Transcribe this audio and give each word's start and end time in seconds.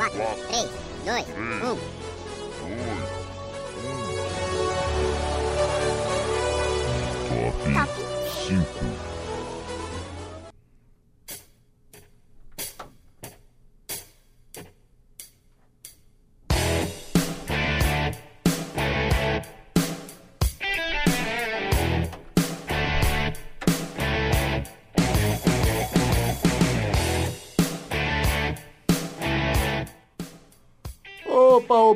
4, 0.00 0.08
3, 0.08 0.64
2, 1.04 1.10
1. 1.10 1.76
Top 7.74 7.88
5. 8.48 9.19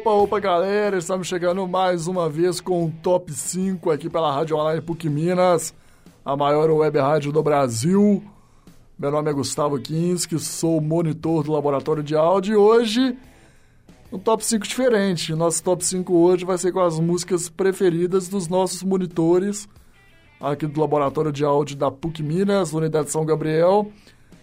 Opa, 0.05 0.13
opa, 0.13 0.39
galera! 0.39 0.99
Estamos 0.99 1.27
chegando 1.27 1.67
mais 1.67 2.07
uma 2.07 2.29
vez 2.29 2.61
com 2.61 2.85
o 2.85 2.93
Top 3.03 3.33
5 3.33 3.91
aqui 3.91 4.11
pela 4.11 4.31
Rádio 4.31 4.55
Online 4.55 4.83
PUC 4.83 5.09
Minas, 5.09 5.73
a 6.23 6.37
maior 6.37 6.71
web 6.71 6.99
rádio 6.99 7.33
do 7.33 7.43
Brasil. 7.43 8.23
Meu 8.99 9.11
nome 9.11 9.31
é 9.31 9.33
Gustavo 9.33 9.79
Kinski, 9.81 10.39
sou 10.39 10.79
monitor 10.79 11.43
do 11.43 11.53
Laboratório 11.53 12.03
de 12.03 12.15
Áudio 12.15 12.53
e 12.53 12.57
hoje 12.57 13.17
um 14.13 14.19
Top 14.19 14.45
5 14.45 14.69
diferente. 14.69 15.35
Nosso 15.35 15.65
Top 15.65 15.83
5 15.83 16.13
hoje 16.13 16.45
vai 16.45 16.59
ser 16.59 16.71
com 16.71 16.81
as 16.81 17.01
músicas 17.01 17.49
preferidas 17.49 18.29
dos 18.29 18.47
nossos 18.47 18.83
monitores 18.83 19.67
aqui 20.39 20.67
do 20.67 20.83
Laboratório 20.83 21.33
de 21.33 21.47
Áudio 21.47 21.77
da 21.77 21.91
PUC 21.91 22.23
Minas, 22.23 22.75
Unidade 22.75 23.11
São 23.11 23.25
Gabriel, 23.25 23.91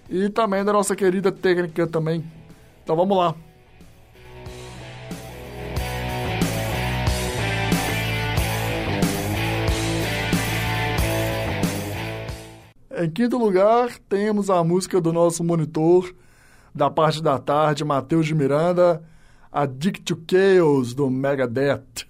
e 0.10 0.28
também 0.28 0.66
da 0.66 0.74
nossa 0.74 0.96
querida 0.96 1.32
técnica 1.32 1.86
também. 1.86 2.24
Então 2.82 2.96
vamos 2.96 3.16
lá. 3.16 3.36
Em 13.02 13.10
quinto 13.10 13.36
lugar, 13.36 13.98
temos 14.08 14.48
a 14.48 14.64
música 14.64 15.02
do 15.02 15.12
nosso 15.12 15.44
monitor 15.44 16.14
da 16.72 16.88
parte 16.88 17.20
da 17.20 17.40
tarde, 17.40 17.84
Matheus 17.84 18.28
de 18.28 18.36
Miranda, 18.36 19.02
Addict 19.52 20.04
to 20.04 20.24
Chaos, 20.30 20.94
do 20.94 21.10
Megadeth. 21.10 22.06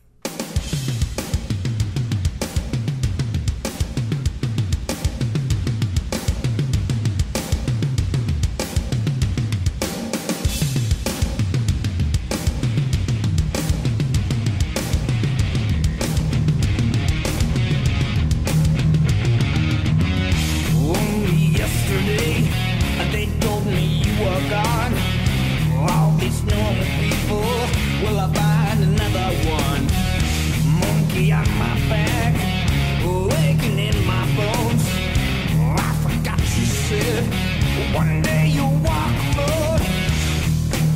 One 37.94 38.22
day 38.22 38.48
you'll 38.48 38.78
walk. 38.84 39.12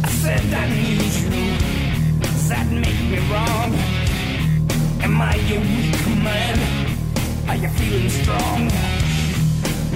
I 0.04 0.10
said 0.22 0.42
I 0.54 0.68
need 0.70 1.14
you. 1.24 2.20
Does 2.20 2.50
that 2.50 2.68
make 2.72 3.02
me 3.12 3.20
wrong? 3.32 3.74
Am 5.04 5.22
weak 5.60 6.08
man? 6.24 6.58
Are 7.50 7.56
you 7.56 7.70
feeling 7.70 8.10
strong? 8.10 8.68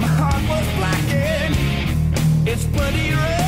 My 0.00 0.10
heart 0.18 0.42
was 0.48 0.66
blackened. 0.76 2.48
It's 2.48 2.64
bloody 2.64 3.12
red. 3.12 3.39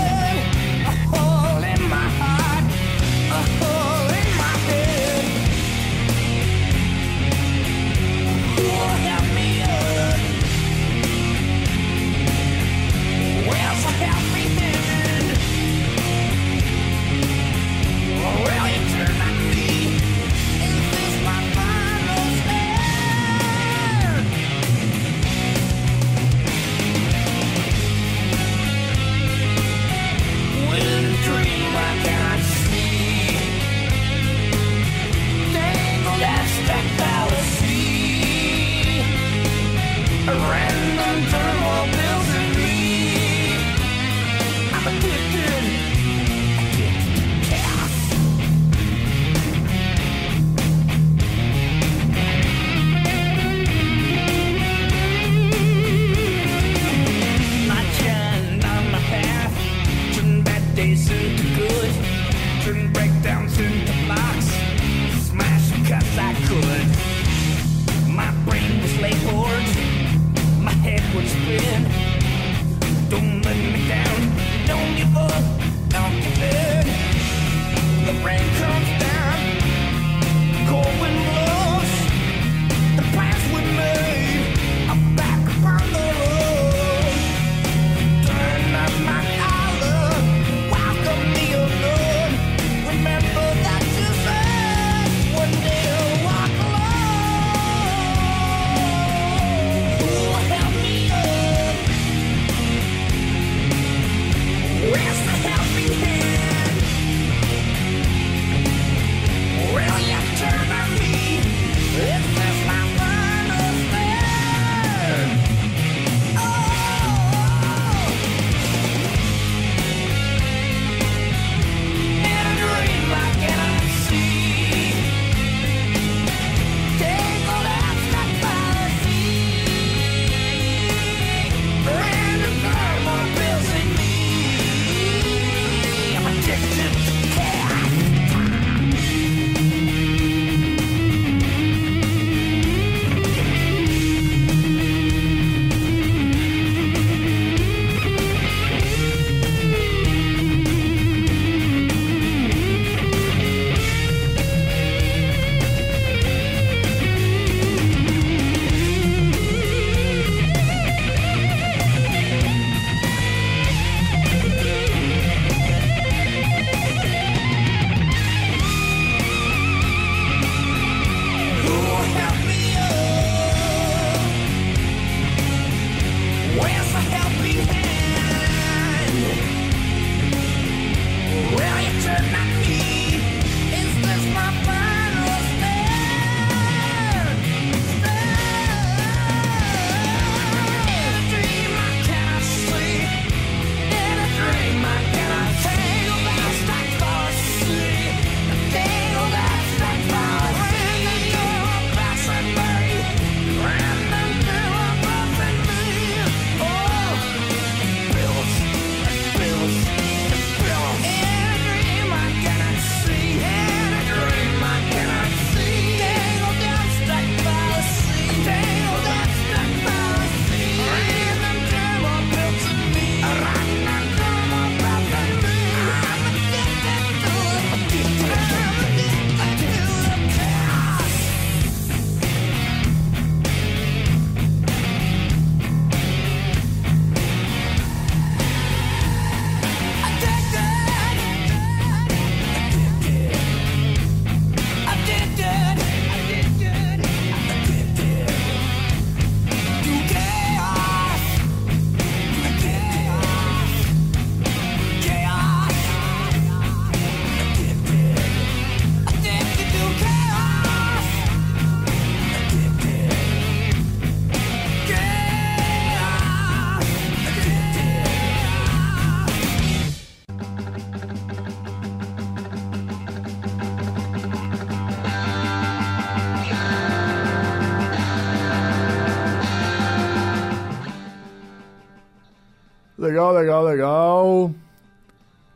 Legal, 283.32 283.64
legal, 283.64 283.64
legal. 283.64 284.50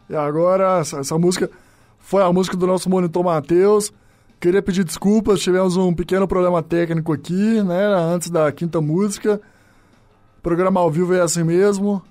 E 0.09 0.15
agora, 0.15 0.81
essa, 0.81 1.01
essa 1.01 1.19
música 1.19 1.51
foi 1.99 2.23
a 2.23 2.33
música 2.33 2.57
do 2.57 2.67
nosso 2.67 2.89
monitor 2.89 3.25
Matheus. 3.25 3.93
Queria 4.39 4.63
pedir 4.63 4.85
desculpas, 4.85 5.41
tivemos 5.41 5.77
um 5.77 5.93
pequeno 5.93 6.29
problema 6.29 6.63
técnico 6.63 7.13
aqui, 7.13 7.63
né? 7.63 7.87
Antes 7.87 8.31
da 8.31 8.53
quinta 8.53 8.81
música. 8.81 9.41
O 10.39 10.43
programa 10.43 10.81
ao 10.81 10.91
vivo 10.91 11.15
é 11.15 11.21
assim 11.21 11.43
mesmo. 11.43 12.03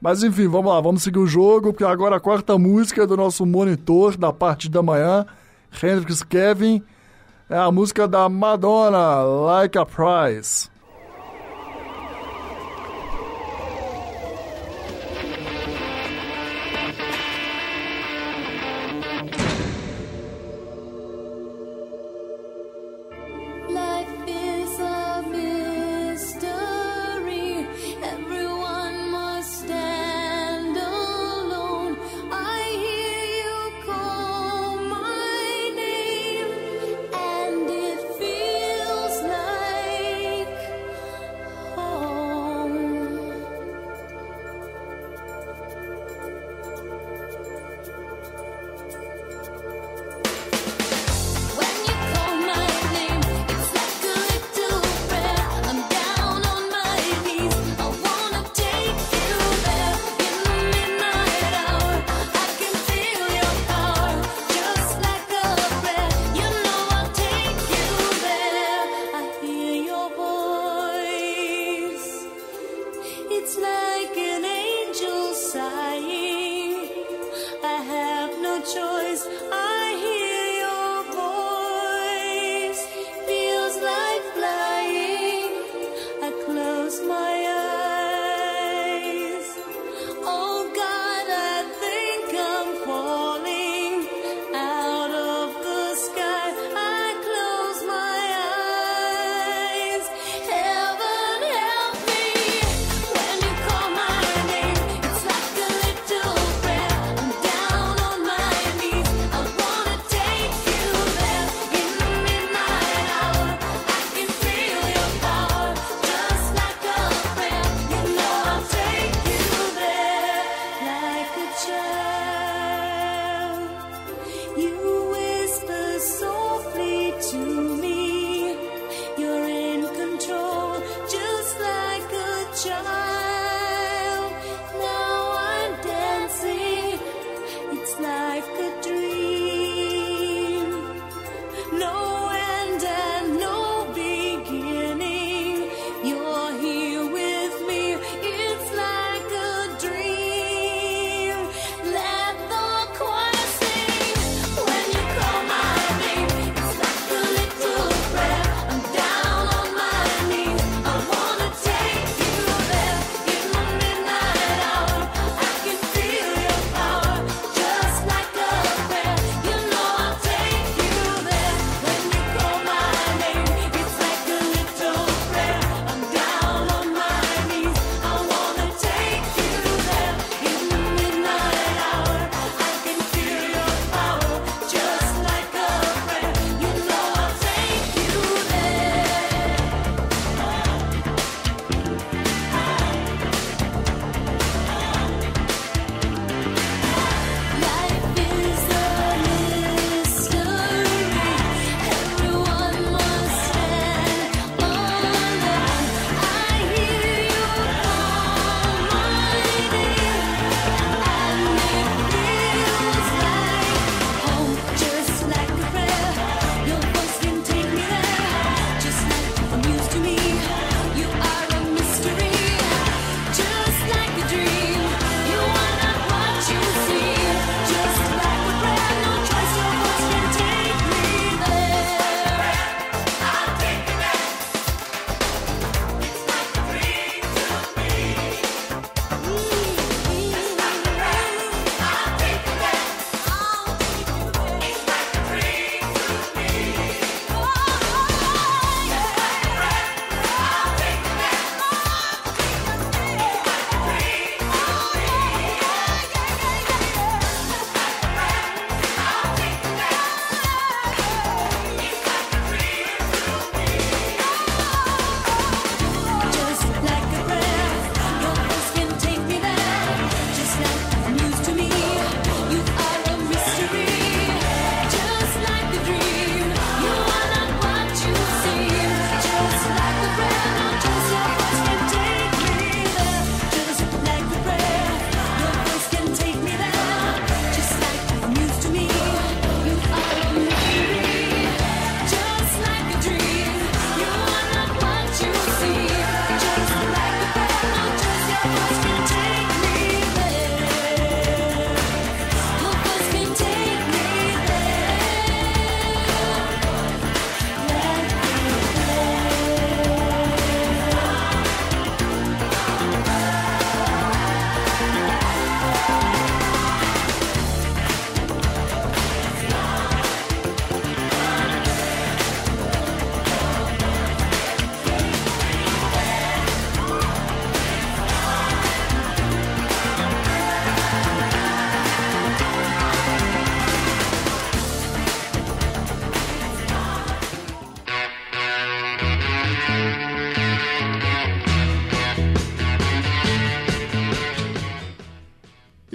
Mas 0.00 0.22
enfim, 0.22 0.48
vamos 0.48 0.72
lá, 0.72 0.80
vamos 0.80 1.02
seguir 1.02 1.18
o 1.18 1.26
jogo, 1.26 1.72
porque 1.72 1.84
agora 1.84 2.16
a 2.16 2.20
quarta 2.20 2.58
música 2.58 3.06
do 3.06 3.16
nosso 3.16 3.46
monitor 3.46 4.16
da 4.16 4.32
parte 4.32 4.68
da 4.68 4.82
manhã, 4.82 5.24
Hendrix 5.80 6.24
Kevin, 6.24 6.82
é 7.48 7.56
a 7.56 7.70
música 7.70 8.08
da 8.08 8.28
Madonna, 8.28 9.22
Like 9.22 9.78
a 9.78 9.86
Prize. 9.86 10.71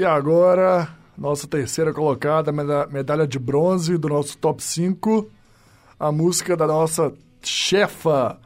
agora, 0.07 0.89
nossa 1.17 1.47
terceira 1.47 1.93
colocada, 1.93 2.51
medalha 2.51 3.27
de 3.27 3.37
bronze 3.37 3.97
do 3.97 4.09
nosso 4.09 4.37
top 4.37 4.63
5, 4.63 5.29
a 5.99 6.11
música 6.11 6.55
da 6.55 6.67
nossa 6.67 7.13
chefa, 7.41 8.37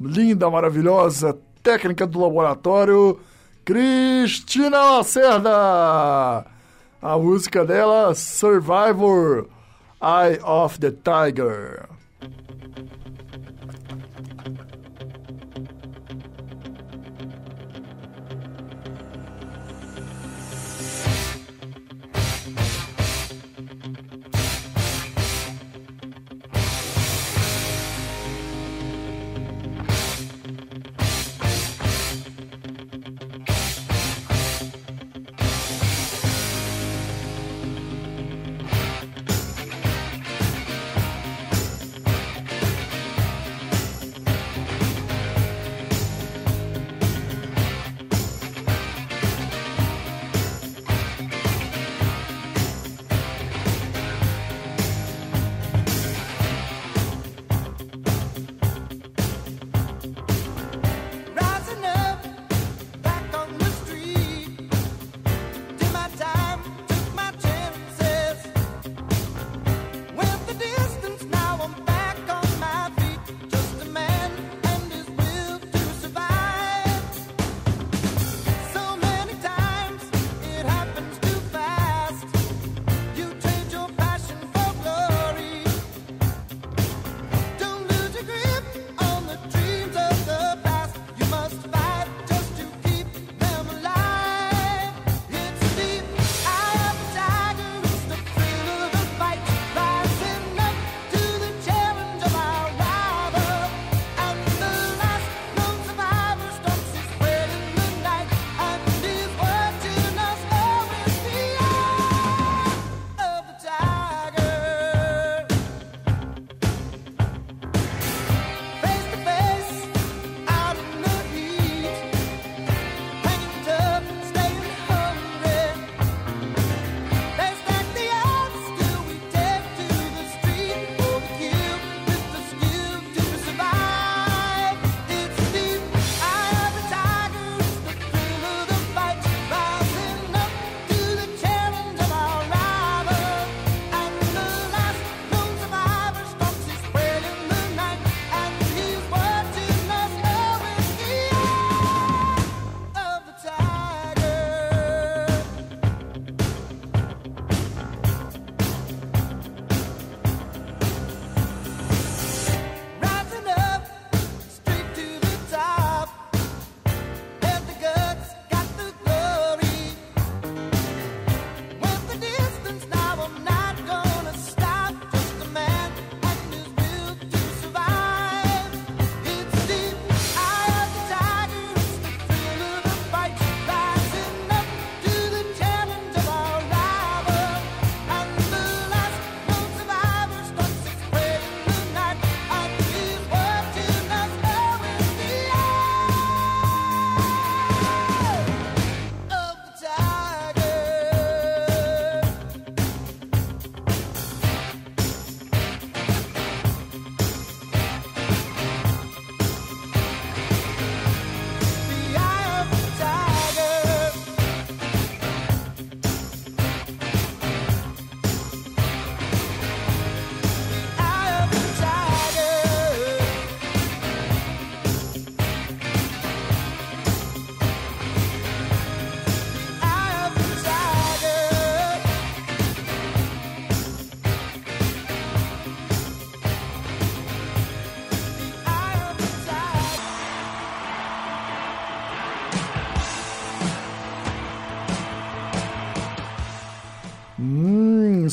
linda, 0.00 0.50
maravilhosa, 0.50 1.38
técnica 1.62 2.06
do 2.06 2.20
laboratório, 2.20 3.18
Cristina 3.64 4.96
Lacerda. 4.96 6.46
A 7.02 7.18
música 7.18 7.64
dela, 7.64 8.14
Survivor, 8.14 9.46
Eye 10.00 10.38
of 10.42 10.78
the 10.78 10.90
Tiger. 10.90 11.95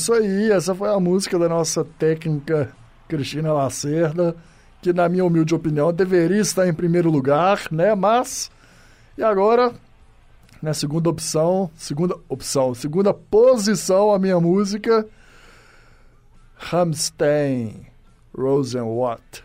isso 0.04 0.12
aí, 0.12 0.52
essa 0.52 0.74
foi 0.74 0.90
a 0.90 1.00
música 1.00 1.38
da 1.38 1.48
nossa 1.48 1.82
técnica 1.82 2.70
Cristina 3.08 3.54
Lacerda, 3.54 4.36
que 4.82 4.92
na 4.92 5.08
minha 5.08 5.24
humilde 5.24 5.54
opinião 5.54 5.90
deveria 5.94 6.42
estar 6.42 6.68
em 6.68 6.74
primeiro 6.74 7.10
lugar, 7.10 7.62
né? 7.70 7.94
Mas 7.94 8.50
e 9.16 9.22
agora, 9.22 9.72
na 10.60 10.74
segunda 10.74 11.08
opção, 11.08 11.70
segunda 11.74 12.18
opção, 12.28 12.74
segunda 12.74 13.14
posição 13.14 14.12
a 14.12 14.18
minha 14.18 14.38
música 14.38 15.08
Rammstein 16.54 17.86
Rosenwatt. 18.36 19.42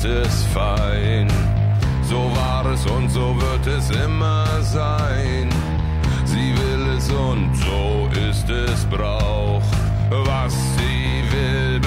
ist 0.00 0.06
es 0.06 0.44
fein. 0.54 1.28
So 2.02 2.30
war 2.34 2.64
es 2.72 2.86
und 2.86 3.10
so 3.10 3.36
wird 3.38 3.66
es 3.66 3.90
immer 3.90 4.46
sein. 4.62 5.48
Sie 6.24 6.54
will 6.56 6.96
es 6.96 7.10
und 7.10 7.54
so 7.54 8.08
ist 8.28 8.48
es 8.48 8.84
Brauch. 8.86 9.62
Was 10.10 10.54
sie 10.76 11.22
will, 11.32 11.80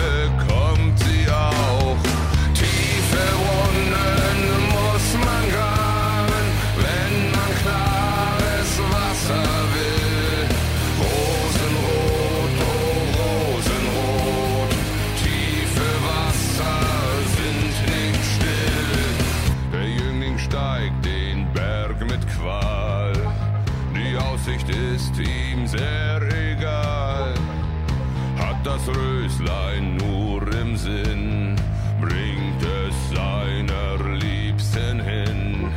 das 28.86 28.96
Röslein 28.96 29.98
nur 29.98 30.42
im 30.62 30.76
Sinn, 30.76 31.56
bringt 32.02 32.62
es 32.62 33.16
seiner 33.16 34.16
Liebsten 34.16 35.00
hin. 35.00 35.68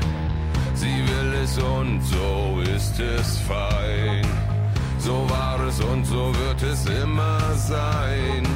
Sie 0.74 0.86
will 0.86 1.34
es 1.42 1.58
und 1.58 2.00
so 2.02 2.60
ist 2.74 2.98
es 3.00 3.38
fein. 3.38 4.26
So 4.98 5.28
war 5.28 5.60
es 5.66 5.80
und 5.80 6.04
so 6.04 6.32
wird 6.34 6.62
es 6.62 6.86
immer 6.86 7.40
sein. 7.54 8.46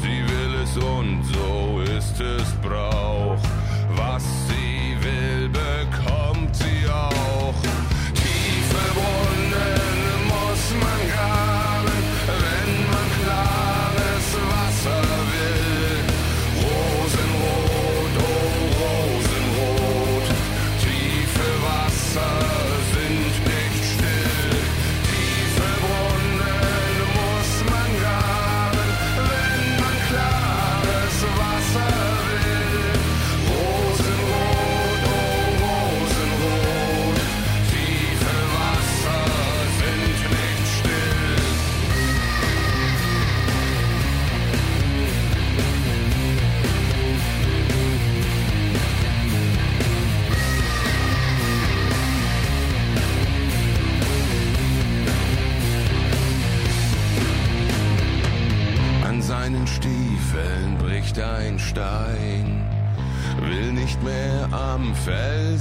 Sie 0.00 0.22
will 0.32 0.62
es 0.62 0.76
und 0.76 1.22
so 1.24 1.80
ist 1.80 2.20
es 2.20 2.52
braun. 2.62 3.33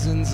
prisons 0.04 0.34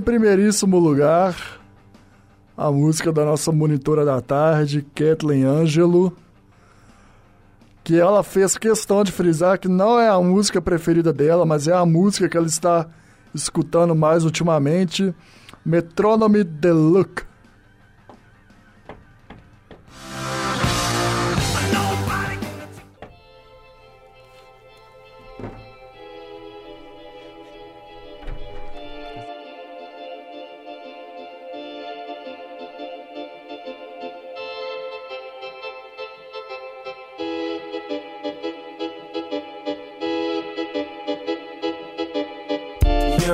em 0.00 0.02
primeiríssimo 0.02 0.78
lugar, 0.78 1.36
a 2.56 2.72
música 2.72 3.12
da 3.12 3.22
nossa 3.22 3.52
monitora 3.52 4.02
da 4.02 4.18
tarde, 4.18 4.84
Kathleen 4.94 5.44
Angelo, 5.44 6.16
que 7.84 8.00
ela 8.00 8.22
fez 8.22 8.56
questão 8.56 9.04
de 9.04 9.12
frisar 9.12 9.58
que 9.58 9.68
não 9.68 10.00
é 10.00 10.08
a 10.08 10.18
música 10.18 10.58
preferida 10.58 11.12
dela, 11.12 11.44
mas 11.44 11.68
é 11.68 11.74
a 11.74 11.84
música 11.84 12.30
que 12.30 12.36
ela 12.36 12.46
está 12.46 12.86
escutando 13.34 13.94
mais 13.94 14.24
ultimamente, 14.24 15.14
Metronome 15.66 16.44
Deluxe. 16.44 17.29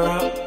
up. 0.05 0.46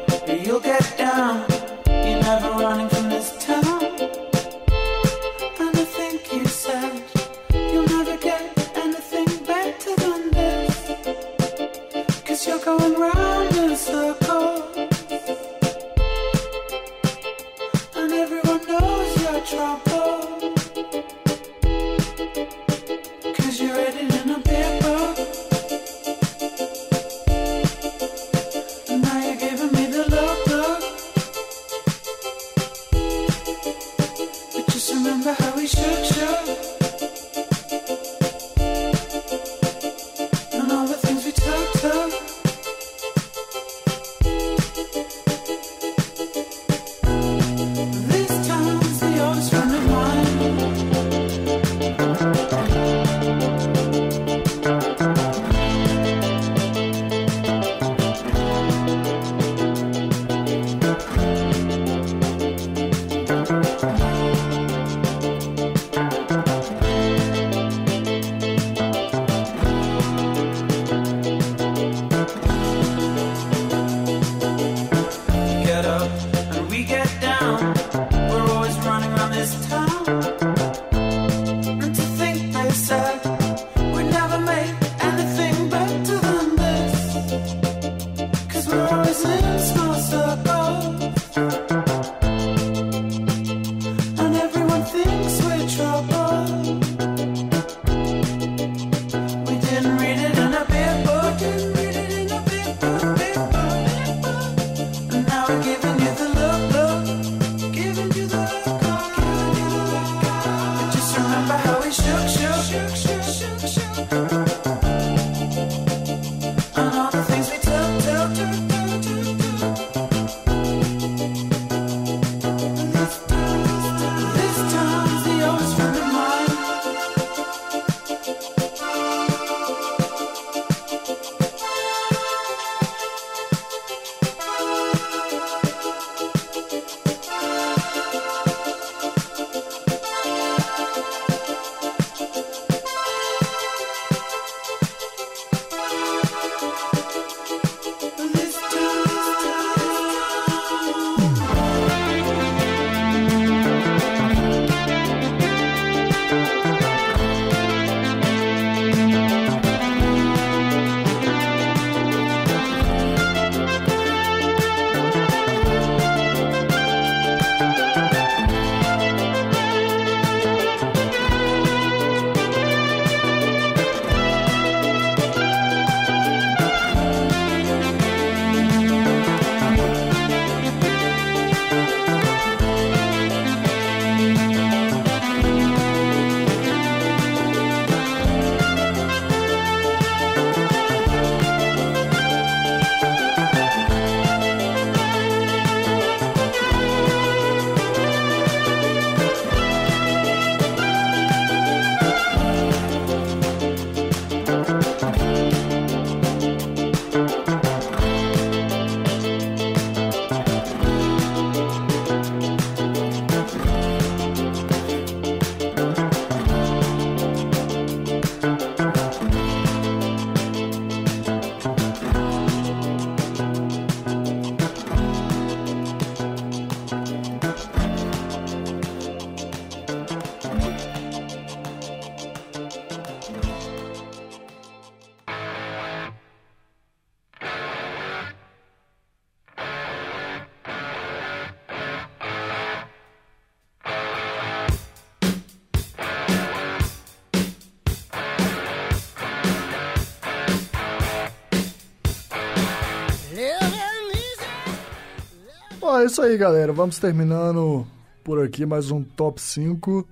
É 256.00 256.04
isso 256.06 256.22
aí, 256.22 256.34
galera. 256.38 256.72
Vamos 256.72 256.98
terminando 256.98 257.86
por 258.24 258.42
aqui 258.42 258.64
mais 258.64 258.90
um 258.90 259.02
top 259.02 259.38
5. 259.38 260.08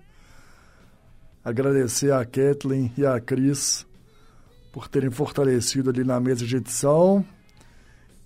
Agradecer 1.43 2.13
a 2.13 2.27
Kathleen 2.27 2.93
e 2.95 3.07
a 3.07 3.19
Cris 3.19 3.87
por 4.71 4.87
terem 4.87 5.11
fortalecido 5.11 5.89
ali 5.89 6.05
na 6.05 6.21
mesa 6.21 6.45
de 6.45 6.57
edição. 6.57 7.25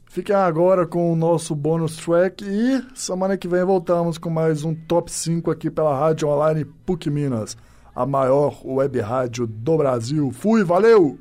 Fiquem 0.06 0.34
agora 0.34 0.88
com 0.88 1.12
o 1.12 1.14
nosso 1.14 1.54
bônus 1.54 1.98
track 1.98 2.44
e 2.44 2.84
semana 2.96 3.36
que 3.36 3.46
vem 3.46 3.62
voltamos 3.62 4.18
com 4.18 4.28
mais 4.28 4.64
um 4.64 4.74
top 4.74 5.12
5 5.12 5.48
aqui 5.48 5.70
pela 5.70 5.96
Rádio 5.96 6.26
Online 6.26 6.64
PUC 6.64 7.10
Minas, 7.10 7.56
a 7.94 8.04
maior 8.04 8.60
web 8.66 8.98
rádio 8.98 9.46
do 9.46 9.76
Brasil. 9.76 10.32
Fui, 10.32 10.64
valeu! 10.64 11.16